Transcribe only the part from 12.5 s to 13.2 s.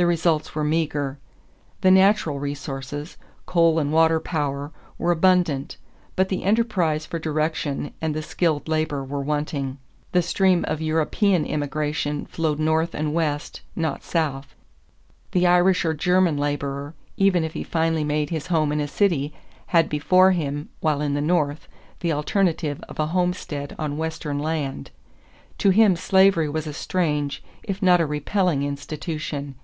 North and